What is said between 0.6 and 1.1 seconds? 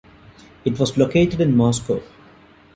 It was